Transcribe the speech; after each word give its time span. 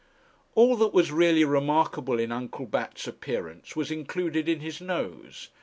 All 0.55 0.77
that 0.77 0.95
was 0.95 1.11
really 1.11 1.45
remarkable 1.45 2.17
in 2.19 2.31
Uncle 2.31 2.65
Bat's 2.65 3.05
appearance 3.07 3.75
was 3.75 3.91
included 3.91 4.49
in 4.49 4.59
his 4.59 4.81
nose. 4.81 5.49